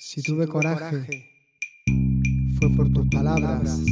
Si 0.00 0.22
tuve 0.22 0.46
coraje, 0.46 1.24
fue 2.56 2.70
por 2.76 2.88
tus 2.92 3.08
palabras, 3.08 3.82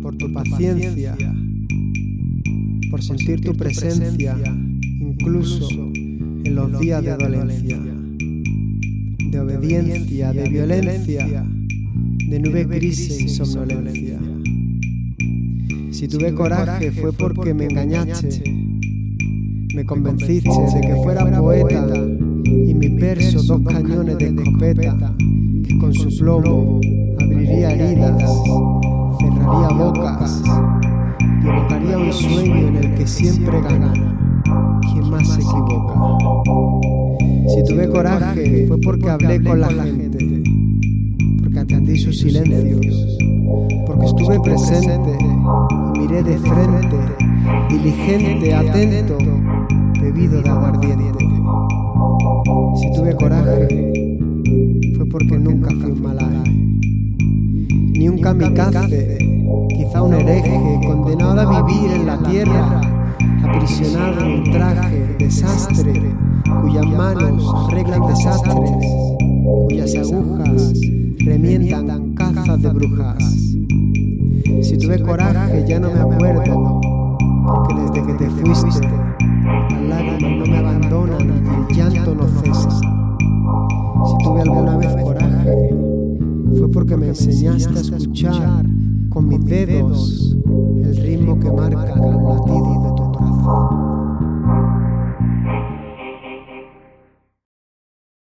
por 0.00 0.16
tu 0.16 0.32
paciencia, 0.32 1.14
por 2.90 3.02
sentir 3.02 3.42
tu 3.42 3.54
presencia, 3.54 4.34
incluso 4.98 5.68
en 5.92 6.54
los 6.54 6.80
días 6.80 7.04
de 7.04 7.16
dolencia, 7.18 7.78
de 9.30 9.40
obediencia, 9.40 10.32
de 10.32 10.48
violencia, 10.48 11.46
de 12.30 12.40
nube 12.40 12.64
gris 12.64 13.10
y 13.20 13.28
somnolencia. 13.28 14.18
Si 15.90 16.08
tuve 16.08 16.32
coraje 16.32 16.92
fue 16.92 17.12
porque 17.12 17.52
me 17.52 17.66
engañaste, 17.66 18.42
me 19.74 19.84
convenciste 19.84 20.48
de 20.48 20.80
que 20.80 20.94
fuera 21.02 21.38
poeta 21.38 21.94
y 22.46 22.74
mi 22.74 22.88
verso 22.88 23.42
dos 23.42 23.60
cañones 23.62 23.85
que 24.74 25.78
con 25.78 25.94
su 25.94 26.08
plomo 26.18 26.80
abriría 27.22 27.70
heridas, 27.70 28.20
cerraría 29.20 29.68
bocas 29.78 30.42
y 31.44 31.48
evocaría 31.48 31.98
un 31.98 32.12
sueño 32.12 32.68
en 32.68 32.76
el 32.76 32.94
que 32.94 33.06
siempre 33.06 33.60
gana 33.60 33.92
quien 34.92 35.08
más 35.08 35.28
se 35.28 35.40
equivoca. 35.40 35.94
Si 37.48 37.62
tuve 37.64 37.88
coraje 37.88 38.66
fue 38.66 38.78
porque 38.80 39.08
hablé 39.08 39.40
con 39.44 39.60
la 39.60 39.68
gente, 39.68 40.42
porque 41.42 41.58
atendí 41.60 41.98
sus 41.98 42.18
silencios, 42.18 43.18
porque 43.86 44.06
estuve 44.06 44.40
presente 44.40 45.16
y 45.94 45.98
miré 46.00 46.24
de 46.24 46.38
frente, 46.38 46.96
diligente, 47.70 48.52
atento, 48.52 49.16
bebido 50.00 50.42
de 50.42 50.50
aguardiente. 50.50 51.24
Si 52.76 52.92
tuve 52.92 53.14
coraje, 53.14 53.45
ni 57.98 58.08
un 58.08 58.18
kamikaze, 58.18 59.18
quizá 59.68 60.02
un 60.02 60.14
hereje, 60.14 60.80
condenado 60.86 61.40
a 61.40 61.62
vivir 61.62 61.90
en 61.92 62.06
la 62.06 62.18
tierra, 62.18 62.80
aprisionado 63.42 64.20
en 64.20 64.32
un 64.32 64.44
traje, 64.44 65.16
desastre, 65.18 66.14
cuyas 66.62 66.86
manos 66.86 67.54
arreglan 67.66 68.06
desastres, 68.06 68.70
cuyas 69.68 69.94
agujas 69.94 70.72
remientan 71.24 72.14
cazas 72.14 72.62
de 72.62 72.68
brujas. 72.70 73.24
Si 74.62 74.78
tuve 74.78 75.00
coraje, 75.00 75.64
ya 75.66 75.80
no 75.80 75.90
me 75.90 76.00
acuerdo, 76.00 76.80
porque 77.46 77.74
desde 77.74 78.06
que 78.06 78.12
te 78.14 78.30
fuiste, 78.30 78.88
las 79.88 80.15
que 86.86 86.96
me 86.96 87.08
enseñaste 87.08 87.78
a 87.78 87.82
escuchar 87.82 88.64
con 89.08 89.28
mis 89.28 89.44
dedos 89.44 90.36
el 90.82 90.96
ritmo 90.96 91.38
que 91.40 91.50
más 91.50 91.65